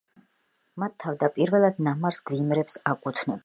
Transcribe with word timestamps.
მათ 0.83 0.95
თავდაპირველად 1.03 1.85
ნამარხ 1.89 2.25
გვიმრებს 2.31 2.83
აკუთვნებდნენ. 2.93 3.39